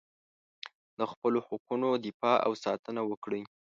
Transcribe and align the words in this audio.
د 0.97 0.99
خپلو 1.11 1.39
حقونو 1.47 1.89
دفاع 2.05 2.37
او 2.45 2.51
ساتنه 2.63 3.01
وکړئ. 3.09 3.41